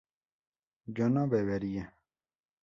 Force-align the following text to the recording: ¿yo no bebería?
¿yo 0.87 1.09
no 1.09 1.27
bebería? 1.29 1.95